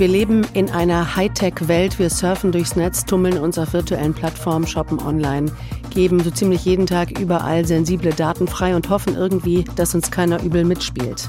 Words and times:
Wir 0.00 0.08
leben 0.08 0.46
in 0.54 0.70
einer 0.70 1.14
Hightech-Welt. 1.14 1.98
Wir 1.98 2.08
surfen 2.08 2.52
durchs 2.52 2.74
Netz, 2.74 3.04
tummeln 3.04 3.36
uns 3.36 3.58
auf 3.58 3.74
virtuellen 3.74 4.14
Plattformen, 4.14 4.66
shoppen 4.66 4.98
online, 4.98 5.52
geben 5.90 6.24
so 6.24 6.30
ziemlich 6.30 6.64
jeden 6.64 6.86
Tag 6.86 7.18
überall 7.18 7.66
sensible 7.66 8.14
Daten 8.14 8.48
frei 8.48 8.74
und 8.74 8.88
hoffen 8.88 9.14
irgendwie, 9.14 9.64
dass 9.76 9.94
uns 9.94 10.10
keiner 10.10 10.42
übel 10.42 10.64
mitspielt. 10.64 11.28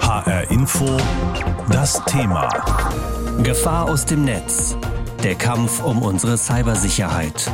HR 0.00 0.50
Info, 0.50 0.96
das 1.70 2.02
Thema. 2.06 2.48
Gefahr 3.42 3.90
aus 3.90 4.06
dem 4.06 4.24
Netz. 4.24 4.78
Der 5.22 5.34
Kampf 5.34 5.84
um 5.84 6.00
unsere 6.00 6.38
Cybersicherheit. 6.38 7.52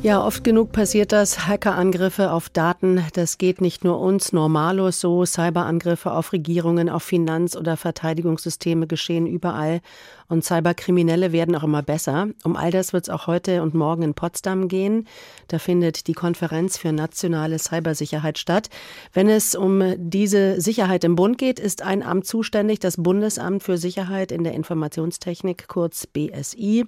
Ja, 0.00 0.24
oft 0.24 0.44
genug 0.44 0.70
passiert 0.70 1.10
das. 1.10 1.48
Hackerangriffe 1.48 2.30
auf 2.30 2.48
Daten, 2.48 3.04
das 3.14 3.36
geht 3.36 3.60
nicht 3.60 3.82
nur 3.82 3.98
uns 3.98 4.32
normalos 4.32 5.00
so. 5.00 5.24
Cyberangriffe 5.26 6.12
auf 6.12 6.32
Regierungen, 6.32 6.88
auf 6.88 7.02
Finanz- 7.02 7.56
oder 7.56 7.76
Verteidigungssysteme 7.76 8.86
geschehen 8.86 9.26
überall. 9.26 9.80
Und 10.28 10.44
Cyberkriminelle 10.44 11.32
werden 11.32 11.56
auch 11.56 11.62
immer 11.62 11.82
besser. 11.82 12.28
Um 12.44 12.54
all 12.54 12.70
das 12.70 12.92
wird 12.92 13.04
es 13.04 13.08
auch 13.08 13.26
heute 13.26 13.62
und 13.62 13.72
morgen 13.72 14.02
in 14.02 14.12
Potsdam 14.12 14.68
gehen. 14.68 15.08
Da 15.48 15.58
findet 15.58 16.06
die 16.06 16.12
Konferenz 16.12 16.76
für 16.76 16.92
nationale 16.92 17.58
Cybersicherheit 17.58 18.36
statt. 18.36 18.68
Wenn 19.14 19.30
es 19.30 19.54
um 19.54 19.94
diese 19.96 20.60
Sicherheit 20.60 21.04
im 21.04 21.14
Bund 21.14 21.38
geht, 21.38 21.58
ist 21.58 21.80
ein 21.80 22.02
Amt 22.02 22.26
zuständig, 22.26 22.78
das 22.78 22.98
Bundesamt 22.98 23.62
für 23.62 23.78
Sicherheit 23.78 24.30
in 24.30 24.44
der 24.44 24.52
Informationstechnik, 24.52 25.66
kurz 25.66 26.06
BSI. 26.06 26.84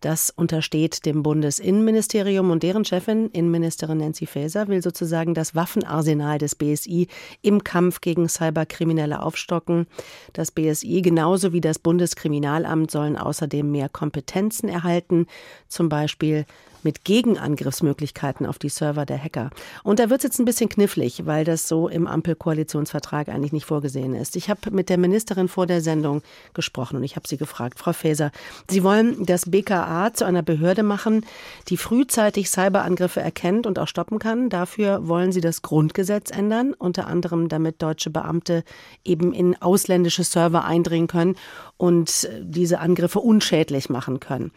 Das 0.00 0.30
untersteht 0.30 1.06
dem 1.06 1.22
Bundesinnenministerium 1.22 2.50
und 2.50 2.64
deren 2.64 2.84
Chefin, 2.84 3.30
Innenministerin 3.30 3.98
Nancy 3.98 4.26
Faeser, 4.26 4.66
will 4.66 4.82
sozusagen 4.82 5.32
das 5.32 5.54
Waffenarsenal 5.54 6.38
des 6.38 6.56
BSI 6.56 7.06
im 7.40 7.62
Kampf 7.62 8.00
gegen 8.00 8.28
Cyberkriminelle 8.28 9.22
aufstocken. 9.22 9.86
Das 10.32 10.50
BSI 10.50 11.02
genauso 11.02 11.52
wie 11.52 11.60
das 11.60 11.78
Bundeskriminalamt 11.78 12.71
sollen 12.88 13.16
außerdem 13.16 13.70
mehr 13.70 13.88
Kompetenzen 13.88 14.68
erhalten, 14.68 15.26
zum 15.68 15.88
Beispiel 15.88 16.46
mit 16.84 17.04
Gegenangriffsmöglichkeiten 17.04 18.46
auf 18.46 18.58
die 18.58 18.68
Server 18.68 19.06
der 19.06 19.22
Hacker. 19.22 19.50
Und 19.82 19.98
da 19.98 20.10
wird 20.10 20.20
es 20.20 20.24
jetzt 20.24 20.38
ein 20.38 20.44
bisschen 20.44 20.68
knifflig, 20.68 21.26
weil 21.26 21.44
das 21.44 21.68
so 21.68 21.88
im 21.88 22.06
Ampelkoalitionsvertrag 22.06 23.28
eigentlich 23.28 23.52
nicht 23.52 23.66
vorgesehen 23.66 24.14
ist. 24.14 24.36
Ich 24.36 24.48
habe 24.48 24.70
mit 24.70 24.88
der 24.88 24.98
Ministerin 24.98 25.48
vor 25.48 25.66
der 25.66 25.80
Sendung 25.80 26.22
gesprochen 26.54 26.96
und 26.96 27.04
ich 27.04 27.16
habe 27.16 27.28
sie 27.28 27.36
gefragt, 27.36 27.78
Frau 27.78 27.92
Faeser, 27.92 28.30
Sie 28.70 28.82
wollen 28.82 29.24
das 29.26 29.50
BKA 29.50 30.12
zu 30.12 30.24
einer 30.24 30.42
Behörde 30.42 30.82
machen, 30.82 31.26
die 31.68 31.76
frühzeitig 31.76 32.50
Cyberangriffe 32.50 33.20
erkennt 33.20 33.66
und 33.66 33.78
auch 33.78 33.88
stoppen 33.88 34.18
kann. 34.18 34.48
Dafür 34.48 35.08
wollen 35.08 35.32
Sie 35.32 35.40
das 35.40 35.62
Grundgesetz 35.62 36.30
ändern, 36.30 36.74
unter 36.74 37.06
anderem 37.06 37.48
damit 37.48 37.82
deutsche 37.82 38.10
Beamte 38.10 38.64
eben 39.04 39.32
in 39.32 39.60
ausländische 39.60 40.24
Server 40.24 40.64
eindringen 40.64 41.08
können 41.08 41.36
und 41.76 42.28
diese 42.40 42.80
Angriffe 42.80 43.20
unschädlich 43.20 43.88
machen 43.88 44.20
können. 44.20 44.52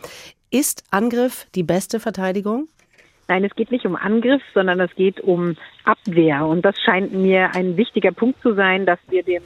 Ist 0.55 0.85
Angriff 0.89 1.47
die 1.53 1.63
beste 1.63 1.99
Verteidigung? 1.99 2.69
Nein, 3.27 3.43
es 3.43 3.53
geht 3.57 3.71
nicht 3.71 3.85
um 3.85 3.97
Angriff, 3.97 4.41
sondern 4.53 4.79
es 4.79 4.95
geht 4.95 5.19
um 5.19 5.57
Abwehr. 5.83 6.45
Und 6.45 6.63
das 6.63 6.79
scheint 6.79 7.11
mir 7.11 7.53
ein 7.53 7.75
wichtiger 7.75 8.13
Punkt 8.13 8.41
zu 8.41 8.53
sein, 8.53 8.85
dass 8.85 8.97
wir 9.09 9.21
dem 9.23 9.43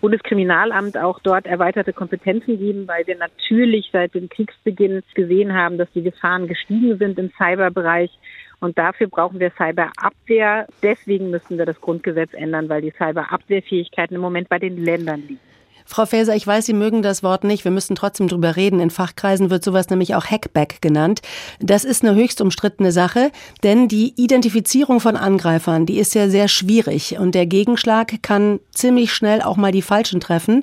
Bundeskriminalamt 0.00 0.96
auch 0.96 1.18
dort 1.18 1.46
erweiterte 1.46 1.92
Kompetenzen 1.92 2.60
geben, 2.60 2.86
weil 2.86 3.04
wir 3.08 3.16
natürlich 3.16 3.90
seit 3.92 4.14
dem 4.14 4.28
Kriegsbeginn 4.28 5.02
gesehen 5.16 5.52
haben, 5.52 5.78
dass 5.78 5.90
die 5.96 6.02
Gefahren 6.02 6.46
gestiegen 6.46 6.96
sind 6.96 7.18
im 7.18 7.32
Cyberbereich. 7.36 8.16
Und 8.60 8.78
dafür 8.78 9.08
brauchen 9.08 9.40
wir 9.40 9.50
Cyberabwehr. 9.50 10.68
Deswegen 10.80 11.30
müssen 11.30 11.58
wir 11.58 11.66
das 11.66 11.80
Grundgesetz 11.80 12.34
ändern, 12.34 12.68
weil 12.68 12.82
die 12.82 12.92
Cyberabwehrfähigkeiten 12.92 14.14
im 14.14 14.22
Moment 14.22 14.48
bei 14.48 14.60
den 14.60 14.76
Ländern 14.76 15.22
liegen. 15.22 15.51
Frau 15.84 16.06
Faeser, 16.06 16.34
ich 16.34 16.46
weiß, 16.46 16.66
Sie 16.66 16.72
mögen 16.72 17.02
das 17.02 17.22
Wort 17.22 17.44
nicht. 17.44 17.64
Wir 17.64 17.70
müssen 17.70 17.96
trotzdem 17.96 18.28
drüber 18.28 18.56
reden. 18.56 18.80
In 18.80 18.90
Fachkreisen 18.90 19.50
wird 19.50 19.64
sowas 19.64 19.90
nämlich 19.90 20.14
auch 20.14 20.24
Hackback 20.24 20.80
genannt. 20.80 21.20
Das 21.60 21.84
ist 21.84 22.04
eine 22.04 22.14
höchst 22.14 22.40
umstrittene 22.40 22.92
Sache, 22.92 23.30
denn 23.62 23.88
die 23.88 24.14
Identifizierung 24.16 25.00
von 25.00 25.16
Angreifern, 25.16 25.86
die 25.86 25.98
ist 25.98 26.14
ja 26.14 26.28
sehr 26.28 26.48
schwierig 26.48 27.18
und 27.18 27.34
der 27.34 27.46
Gegenschlag 27.46 28.22
kann 28.22 28.60
ziemlich 28.70 29.12
schnell 29.12 29.42
auch 29.42 29.56
mal 29.56 29.72
die 29.72 29.82
Falschen 29.82 30.20
treffen. 30.20 30.62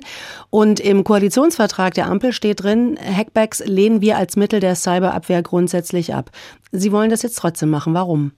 Und 0.50 0.80
im 0.80 1.04
Koalitionsvertrag 1.04 1.94
der 1.94 2.06
Ampel 2.06 2.32
steht 2.32 2.62
drin, 2.62 2.98
Hackbacks 3.00 3.64
lehnen 3.64 4.00
wir 4.00 4.16
als 4.16 4.36
Mittel 4.36 4.60
der 4.60 4.74
Cyberabwehr 4.74 5.42
grundsätzlich 5.42 6.14
ab. 6.14 6.30
Sie 6.72 6.92
wollen 6.92 7.10
das 7.10 7.22
jetzt 7.22 7.36
trotzdem 7.36 7.70
machen. 7.70 7.94
Warum? 7.94 8.32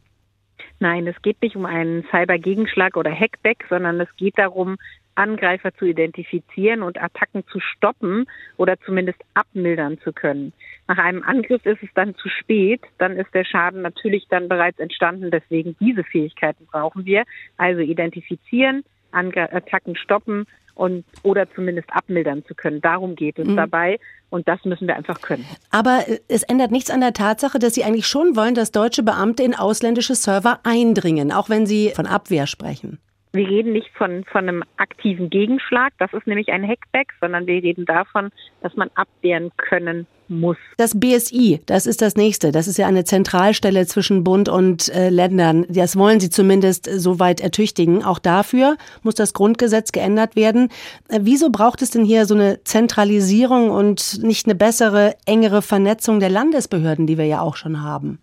Nein, 0.82 1.06
es 1.06 1.20
geht 1.22 1.40
nicht 1.42 1.54
um 1.54 1.64
einen 1.64 2.04
Cybergegenschlag 2.10 2.96
oder 2.96 3.12
Hackback, 3.12 3.64
sondern 3.68 4.00
es 4.00 4.08
geht 4.16 4.36
darum, 4.36 4.78
Angreifer 5.14 5.74
zu 5.74 5.84
identifizieren 5.84 6.82
und 6.82 7.00
Attacken 7.00 7.44
zu 7.48 7.60
stoppen 7.60 8.26
oder 8.56 8.78
zumindest 8.80 9.18
abmildern 9.34 9.98
zu 10.00 10.12
können. 10.12 10.52
Nach 10.88 10.98
einem 10.98 11.22
Angriff 11.22 11.64
ist 11.64 11.82
es 11.82 11.90
dann 11.94 12.14
zu 12.16 12.28
spät, 12.28 12.82
dann 12.98 13.16
ist 13.16 13.32
der 13.34 13.44
Schaden 13.44 13.82
natürlich 13.82 14.26
dann 14.28 14.48
bereits 14.48 14.78
entstanden. 14.78 15.30
Deswegen 15.30 15.76
diese 15.80 16.04
Fähigkeiten 16.04 16.66
brauchen 16.66 17.04
wir. 17.04 17.24
Also 17.56 17.80
identifizieren, 17.80 18.84
Attacken 19.12 19.96
stoppen 19.96 20.46
und 20.74 21.04
oder 21.22 21.50
zumindest 21.54 21.88
abmildern 21.92 22.44
zu 22.46 22.54
können. 22.54 22.80
Darum 22.80 23.14
geht 23.14 23.38
es 23.38 23.46
mhm. 23.46 23.56
dabei 23.56 23.98
und 24.30 24.48
das 24.48 24.64
müssen 24.64 24.88
wir 24.88 24.96
einfach 24.96 25.20
können. 25.20 25.44
Aber 25.70 26.04
es 26.28 26.42
ändert 26.42 26.70
nichts 26.70 26.90
an 26.90 27.00
der 27.00 27.12
Tatsache, 27.12 27.58
dass 27.58 27.74
Sie 27.74 27.84
eigentlich 27.84 28.06
schon 28.06 28.36
wollen, 28.36 28.54
dass 28.54 28.72
deutsche 28.72 29.02
Beamte 29.02 29.42
in 29.42 29.54
ausländische 29.54 30.14
Server 30.14 30.60
eindringen, 30.64 31.32
auch 31.32 31.50
wenn 31.50 31.66
Sie 31.66 31.90
von 31.90 32.06
Abwehr 32.06 32.46
sprechen. 32.46 32.98
Wir 33.32 33.48
reden 33.48 33.72
nicht 33.72 33.88
von, 33.96 34.24
von 34.24 34.46
einem 34.46 34.62
aktiven 34.76 35.30
Gegenschlag, 35.30 35.94
das 35.98 36.12
ist 36.12 36.26
nämlich 36.26 36.48
ein 36.48 36.66
Hackback, 36.66 37.14
sondern 37.18 37.46
wir 37.46 37.62
reden 37.62 37.86
davon, 37.86 38.30
dass 38.60 38.76
man 38.76 38.90
abwehren 38.94 39.50
können 39.56 40.06
muss. 40.28 40.56
Das 40.76 40.98
BSI, 40.98 41.60
das 41.66 41.86
ist 41.86 42.02
das 42.02 42.16
nächste. 42.16 42.52
Das 42.52 42.66
ist 42.66 42.78
ja 42.78 42.86
eine 42.86 43.04
Zentralstelle 43.04 43.86
zwischen 43.86 44.24
Bund 44.24 44.48
und 44.48 44.88
äh, 44.94 45.08
Ländern. 45.08 45.66
Das 45.68 45.96
wollen 45.96 46.20
Sie 46.20 46.30
zumindest 46.30 46.88
soweit 46.90 47.40
ertüchtigen. 47.40 48.04
Auch 48.04 48.18
dafür 48.18 48.76
muss 49.02 49.14
das 49.14 49.34
Grundgesetz 49.34 49.92
geändert 49.92 50.36
werden. 50.36 50.68
Äh, 51.08 51.20
wieso 51.22 51.50
braucht 51.50 51.82
es 51.82 51.90
denn 51.90 52.04
hier 52.04 52.26
so 52.26 52.34
eine 52.34 52.62
Zentralisierung 52.64 53.70
und 53.70 54.22
nicht 54.22 54.46
eine 54.46 54.54
bessere, 54.54 55.14
engere 55.26 55.62
Vernetzung 55.62 56.20
der 56.20 56.30
Landesbehörden, 56.30 57.06
die 57.06 57.18
wir 57.18 57.26
ja 57.26 57.40
auch 57.40 57.56
schon 57.56 57.82
haben? 57.82 58.18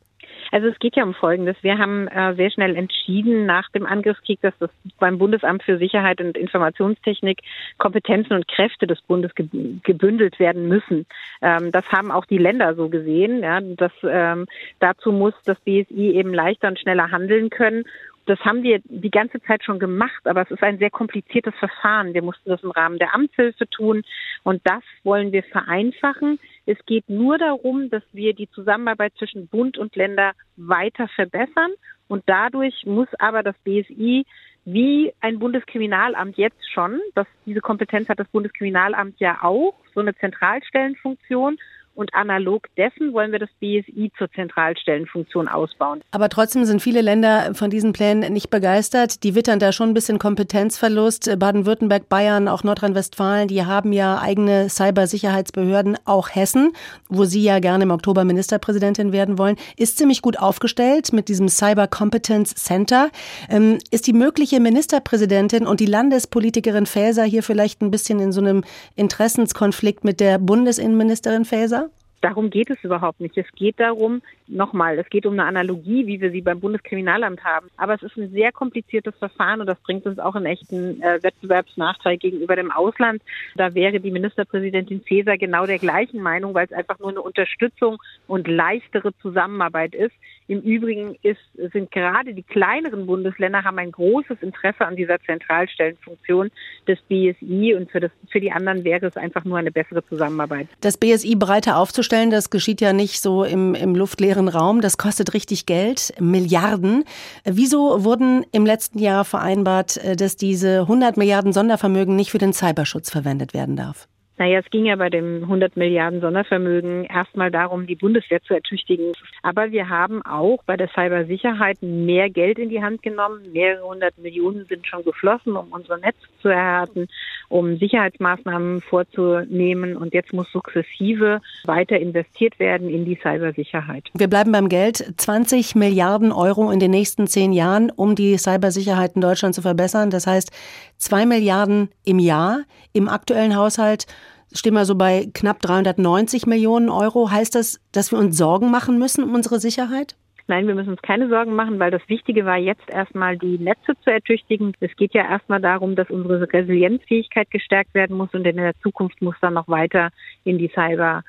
Also 0.51 0.67
es 0.67 0.79
geht 0.79 0.95
ja 0.95 1.03
um 1.03 1.13
Folgendes. 1.13 1.55
Wir 1.61 1.77
haben 1.77 2.07
äh, 2.07 2.35
sehr 2.35 2.51
schnell 2.51 2.75
entschieden 2.75 3.45
nach 3.45 3.69
dem 3.69 3.85
Angriffskrieg, 3.85 4.41
dass 4.41 4.53
das 4.59 4.69
beim 4.99 5.17
Bundesamt 5.17 5.63
für 5.63 5.77
Sicherheit 5.77 6.21
und 6.21 6.37
Informationstechnik 6.37 7.39
Kompetenzen 7.77 8.33
und 8.33 8.47
Kräfte 8.47 8.87
des 8.87 9.01
Bundes 9.01 9.33
ge 9.35 9.47
gebündelt 9.83 10.39
werden 10.39 10.67
müssen. 10.67 11.05
Ähm, 11.41 11.71
das 11.71 11.85
haben 11.91 12.11
auch 12.11 12.25
die 12.25 12.37
Länder 12.37 12.75
so 12.75 12.89
gesehen. 12.89 13.41
Ja, 13.41 13.61
dass, 13.61 13.91
ähm, 14.03 14.45
dazu 14.79 15.11
muss 15.11 15.33
das 15.45 15.59
BSI 15.61 16.11
eben 16.15 16.33
leichter 16.33 16.67
und 16.67 16.79
schneller 16.79 17.11
handeln 17.11 17.49
können 17.49 17.85
das 18.29 18.39
haben 18.41 18.61
wir 18.61 18.79
die 18.85 19.09
ganze 19.09 19.41
Zeit 19.41 19.63
schon 19.63 19.79
gemacht, 19.79 20.21
aber 20.25 20.43
es 20.43 20.51
ist 20.51 20.61
ein 20.61 20.77
sehr 20.77 20.91
kompliziertes 20.91 21.55
Verfahren. 21.55 22.13
Wir 22.13 22.21
mussten 22.21 22.49
das 22.49 22.61
im 22.61 22.69
Rahmen 22.69 22.99
der 22.99 23.15
Amtshilfe 23.15 23.67
tun 23.67 24.03
und 24.43 24.61
das 24.65 24.83
wollen 25.03 25.31
wir 25.31 25.41
vereinfachen. 25.41 26.39
Es 26.69 26.77
geht 26.85 27.09
nur 27.09 27.39
darum, 27.39 27.89
dass 27.89 28.03
wir 28.13 28.35
die 28.35 28.47
Zusammenarbeit 28.51 29.13
zwischen 29.17 29.47
Bund 29.47 29.79
und 29.79 29.95
Länder 29.95 30.33
weiter 30.55 31.07
verbessern. 31.07 31.71
Und 32.07 32.21
dadurch 32.27 32.85
muss 32.85 33.07
aber 33.17 33.41
das 33.41 33.55
BSI 33.63 34.23
wie 34.65 35.11
ein 35.19 35.39
Bundeskriminalamt 35.39 36.37
jetzt 36.37 36.71
schon, 36.71 37.01
das 37.15 37.25
diese 37.47 37.59
Kompetenz 37.59 38.07
hat 38.07 38.19
das 38.19 38.27
Bundeskriminalamt 38.27 39.19
ja 39.19 39.39
auch, 39.41 39.73
so 39.95 40.01
eine 40.01 40.13
Zentralstellenfunktion 40.13 41.57
und 41.99 42.13
analog 42.13 42.67
dessen 42.77 43.11
wollen 43.11 43.33
wir 43.33 43.39
das 43.39 43.49
BSI 43.59 44.09
zur 44.17 44.31
Zentralstellenfunktion 44.31 45.49
ausbauen. 45.49 46.01
Aber 46.11 46.29
trotzdem 46.29 46.63
sind 46.63 46.81
viele 46.81 47.01
Länder 47.01 47.53
von 47.53 47.69
diesen 47.69 47.91
Plänen 47.91 48.31
nicht 48.31 48.49
begeistert. 48.49 49.23
Die 49.23 49.35
wittern 49.35 49.59
da 49.59 49.73
schon 49.73 49.89
ein 49.89 49.93
bisschen 49.93 50.17
Kompetenzverlust. 50.17 51.37
Baden-Württemberg, 51.37 52.07
Bayern, 52.07 52.47
auch 52.47 52.63
Nordrhein-Westfalen, 52.63 53.49
die 53.49 53.65
haben 53.65 53.91
ja 53.91 54.17
eigene 54.21 54.69
Cybersicherheitsbehörden. 54.69 55.97
Auch 56.05 56.29
Hessen, 56.33 56.71
wo 57.09 57.25
Sie 57.25 57.43
ja 57.43 57.59
gerne 57.59 57.83
im 57.83 57.91
Oktober 57.91 58.23
Ministerpräsidentin 58.23 59.11
werden 59.11 59.37
wollen, 59.37 59.57
ist 59.75 59.97
ziemlich 59.97 60.21
gut 60.21 60.39
aufgestellt 60.39 61.11
mit 61.11 61.27
diesem 61.27 61.49
Cyber 61.49 61.87
Competence 61.87 62.55
Center. 62.55 63.09
Ähm, 63.49 63.77
ist 63.91 64.07
die 64.07 64.13
mögliche 64.13 64.61
Ministerpräsidentin 64.61 65.67
und 65.67 65.81
die 65.81 65.85
Landespolitikerin 65.85 66.85
Faeser 66.85 67.25
hier 67.25 67.43
vielleicht 67.43 67.81
ein 67.81 67.91
bisschen 67.91 68.21
in 68.21 68.31
so 68.31 68.39
einem 68.39 68.63
Interessenskonflikt 68.95 70.05
mit 70.05 70.21
der 70.21 70.37
Bundesinnenministerin 70.37 71.43
Faeser? 71.43 71.88
Darum 72.21 72.49
geht 72.49 72.69
es 72.69 72.83
überhaupt 72.83 73.21
nicht. 73.21 73.37
Es 73.37 73.49
geht 73.55 73.79
darum, 73.79 74.21
nochmal, 74.47 74.99
es 74.99 75.09
geht 75.09 75.25
um 75.25 75.33
eine 75.33 75.45
Analogie, 75.45 76.05
wie 76.05 76.19
wir 76.19 76.31
sie 76.31 76.41
beim 76.41 76.59
Bundeskriminalamt 76.59 77.43
haben. 77.43 77.67
Aber 77.77 77.93
es 77.93 78.03
ist 78.03 78.17
ein 78.17 78.31
sehr 78.31 78.51
kompliziertes 78.51 79.15
Verfahren 79.15 79.61
und 79.61 79.67
das 79.67 79.79
bringt 79.79 80.05
uns 80.05 80.19
auch 80.19 80.35
einen 80.35 80.45
echten 80.45 81.01
äh, 81.01 81.23
Wettbewerbsnachteil 81.23 82.17
gegenüber 82.17 82.55
dem 82.55 82.71
Ausland. 82.71 83.21
Da 83.55 83.73
wäre 83.73 83.99
die 83.99 84.11
Ministerpräsidentin 84.11 85.01
Faeser 85.01 85.37
genau 85.37 85.65
der 85.65 85.79
gleichen 85.79 86.21
Meinung, 86.21 86.53
weil 86.53 86.65
es 86.65 86.73
einfach 86.73 86.99
nur 86.99 87.09
eine 87.09 87.21
Unterstützung 87.21 87.97
und 88.27 88.47
leichtere 88.47 89.13
Zusammenarbeit 89.21 89.95
ist. 89.95 90.15
Im 90.49 90.61
Übrigen 90.61 91.15
ist, 91.21 91.37
sind 91.73 91.91
gerade 91.91 92.33
die 92.33 92.41
kleineren 92.41 93.05
Bundesländer 93.05 93.63
haben 93.63 93.77
ein 93.77 93.91
großes 93.91 94.41
Interesse 94.41 94.83
an 94.83 94.95
dieser 94.95 95.19
Zentralstellenfunktion 95.19 96.49
des 96.87 96.97
BSI 97.07 97.75
und 97.75 97.91
für, 97.91 97.99
das, 97.99 98.09
für 98.31 98.39
die 98.39 98.51
anderen 98.51 98.83
wäre 98.83 99.05
es 99.05 99.15
einfach 99.15 99.45
nur 99.45 99.59
eine 99.59 99.71
bessere 99.71 100.03
Zusammenarbeit. 100.07 100.67
Das 100.81 100.97
BSI 100.97 101.35
breiter 101.35 101.77
aufzustellen, 101.77 102.31
das 102.31 102.49
geschieht 102.49 102.81
ja 102.81 102.93
nicht 102.93 103.21
so 103.21 103.43
im, 103.43 103.75
im 103.75 103.93
luftleeren 103.93 104.47
Raum. 104.47 104.81
Das 104.81 104.97
kostet 104.97 105.35
richtig 105.35 105.67
Geld, 105.67 106.13
Milliarden. 106.19 107.03
Wieso 107.45 108.03
wurden 108.03 108.43
im 108.51 108.65
letzten 108.65 108.97
Jahr 108.97 109.25
vereinbart, 109.25 109.97
äh, 109.97 110.15
dass 110.15 110.35
diese 110.35 110.79
100 110.79 111.15
Milliarden 111.15 111.53
Sondervermögen 111.53 112.15
nicht 112.15 112.31
für 112.31 112.39
den 112.39 112.53
Cyberschutz 112.53 113.11
verwendet 113.11 113.53
werden 113.53 113.75
darf? 113.75 114.07
Naja, 114.39 114.59
es 114.59 114.69
ging 114.71 114.85
ja 114.85 114.95
bei 114.95 115.09
dem 115.09 115.43
100 115.43 115.75
Milliarden 115.75 116.21
Sondervermögen 116.21 117.03
erstmal 117.03 117.51
darum, 117.51 117.85
die 117.87 117.97
Bundeswehr 117.97 118.41
zu 118.41 118.53
ertüchtigen. 118.53 119.11
Aber 119.43 119.71
wir 119.71 119.89
haben 119.89 120.21
auch 120.25 120.63
bei 120.65 120.77
der 120.77 120.87
Cybersicherheit 120.87 121.77
mehr 121.81 122.29
Geld 122.29 122.57
in 122.57 122.69
die 122.69 122.81
Hand 122.81 123.03
genommen. 123.03 123.51
Mehrere 123.51 123.85
hundert 123.85 124.17
Millionen 124.17 124.65
sind 124.67 124.87
schon 124.87 125.03
geflossen, 125.03 125.57
um 125.57 125.67
unser 125.71 125.97
Netz 125.97 126.15
zu 126.41 126.47
erhärten, 126.47 127.07
um 127.49 127.77
Sicherheitsmaßnahmen 127.77 128.79
vorzunehmen. 128.79 129.97
Und 129.97 130.13
jetzt 130.13 130.31
muss 130.31 130.49
sukzessive 130.53 131.41
weiter 131.65 131.99
investiert 131.99 132.57
werden 132.59 132.89
in 132.89 133.03
die 133.03 133.19
Cybersicherheit. 133.21 134.05
Wir 134.13 134.29
bleiben 134.29 134.53
beim 134.53 134.69
Geld. 134.69 135.15
20 135.17 135.75
Milliarden 135.75 136.31
Euro 136.31 136.71
in 136.71 136.79
den 136.79 136.91
nächsten 136.91 137.27
zehn 137.27 137.51
Jahren, 137.51 137.91
um 137.91 138.15
die 138.15 138.37
Cybersicherheit 138.37 139.15
in 139.15 139.21
Deutschland 139.21 139.53
zu 139.53 139.61
verbessern. 139.61 140.11
Das 140.11 140.27
heißt, 140.27 140.51
zwei 140.95 141.25
Milliarden 141.25 141.89
im 142.05 142.19
Jahr 142.19 142.61
im 142.93 143.09
aktuellen 143.09 143.57
Haushalt 143.57 144.05
stehen 144.53 144.73
wir 144.73 144.85
so 144.85 144.95
bei 144.95 145.27
knapp 145.33 145.61
390 145.61 146.45
Millionen 146.45 146.89
Euro. 146.89 147.31
Heißt 147.31 147.55
das, 147.55 147.79
dass 147.91 148.11
wir 148.11 148.19
uns 148.19 148.37
Sorgen 148.37 148.71
machen 148.71 148.97
müssen 148.97 149.23
um 149.23 149.33
unsere 149.33 149.59
Sicherheit? 149.59 150.15
Nein, 150.47 150.65
wir 150.65 150.73
müssen 150.73 150.89
uns 150.89 151.01
keine 151.03 151.29
Sorgen 151.29 151.53
machen, 151.53 151.77
weil 151.77 151.91
das 151.91 152.01
Wichtige 152.07 152.43
war 152.43 152.57
jetzt 152.57 152.89
erstmal 152.89 153.37
die 153.37 153.59
Netze 153.59 153.93
zu 154.03 154.09
ertüchtigen. 154.09 154.73
Es 154.79 154.95
geht 154.95 155.13
ja 155.13 155.21
erstmal 155.29 155.61
darum, 155.61 155.95
dass 155.95 156.09
unsere 156.09 156.51
Resilienzfähigkeit 156.51 157.51
gestärkt 157.51 157.93
werden 157.93 158.17
muss 158.17 158.33
und 158.33 158.47
in 158.47 158.57
der 158.57 158.73
Zukunft 158.81 159.21
muss 159.21 159.35
dann 159.41 159.53
noch 159.53 159.67
weiter 159.67 160.09
in 160.45 160.57
die 160.57 160.71
Cyber 160.73 161.23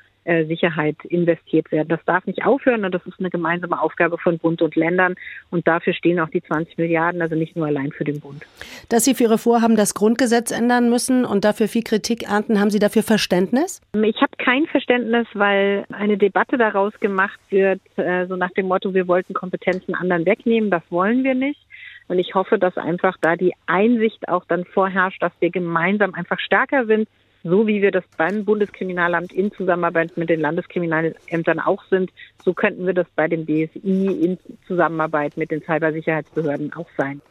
Sicherheit 0.45 0.97
investiert 1.05 1.71
werden. 1.71 1.87
Das 1.89 1.99
darf 2.05 2.25
nicht 2.25 2.45
aufhören 2.45 2.85
und 2.85 2.93
das 2.93 3.05
ist 3.05 3.19
eine 3.19 3.29
gemeinsame 3.29 3.81
Aufgabe 3.81 4.17
von 4.17 4.37
Bund 4.37 4.61
und 4.61 4.75
Ländern 4.75 5.15
und 5.49 5.67
dafür 5.67 5.93
stehen 5.93 6.19
auch 6.19 6.29
die 6.29 6.43
20 6.43 6.77
Milliarden, 6.77 7.21
also 7.21 7.35
nicht 7.35 7.55
nur 7.55 7.65
allein 7.65 7.91
für 7.91 8.03
den 8.03 8.19
Bund. 8.19 8.43
Dass 8.89 9.05
Sie 9.05 9.15
für 9.15 9.23
Ihre 9.23 9.37
Vorhaben 9.37 9.75
das 9.75 9.93
Grundgesetz 9.93 10.51
ändern 10.51 10.89
müssen 10.89 11.25
und 11.25 11.43
dafür 11.43 11.67
viel 11.67 11.83
Kritik 11.83 12.29
ernten, 12.29 12.59
haben 12.59 12.69
Sie 12.69 12.79
dafür 12.79 13.03
Verständnis? 13.03 13.81
Ich 13.93 14.21
habe 14.21 14.31
kein 14.37 14.65
Verständnis, 14.67 15.27
weil 15.33 15.85
eine 15.91 16.17
Debatte 16.17 16.57
daraus 16.57 16.93
gemacht 16.99 17.39
wird, 17.49 17.81
äh, 17.97 18.27
so 18.27 18.35
nach 18.35 18.51
dem 18.51 18.67
Motto, 18.67 18.93
wir 18.93 19.07
wollten 19.07 19.33
Kompetenzen 19.33 19.95
anderen 19.95 20.25
wegnehmen, 20.25 20.69
das 20.69 20.83
wollen 20.89 21.23
wir 21.23 21.33
nicht. 21.33 21.59
Und 22.07 22.19
ich 22.19 22.35
hoffe, 22.35 22.59
dass 22.59 22.77
einfach 22.77 23.17
da 23.21 23.35
die 23.35 23.53
Einsicht 23.67 24.27
auch 24.27 24.43
dann 24.45 24.65
vorherrscht, 24.65 25.23
dass 25.23 25.31
wir 25.39 25.49
gemeinsam 25.49 26.13
einfach 26.13 26.39
stärker 26.39 26.85
sind 26.85 27.07
so 27.43 27.67
wie 27.67 27.81
wir 27.81 27.91
das 27.91 28.03
beim 28.17 28.45
Bundeskriminalamt 28.45 29.33
in 29.33 29.51
Zusammenarbeit 29.51 30.15
mit 30.17 30.29
den 30.29 30.39
Landeskriminalämtern 30.41 31.59
auch 31.59 31.83
sind, 31.89 32.11
so 32.43 32.53
könnten 32.53 32.85
wir 32.85 32.93
das 32.93 33.07
bei 33.15 33.27
dem 33.27 33.45
BSI 33.45 33.79
in 33.83 34.37
Zusammenarbeit 34.67 35.37
mit 35.37 35.51
den 35.51 35.61
Cybersicherheitsbehörden 35.61 36.73
auch 36.73 36.89
sein. 36.97 37.21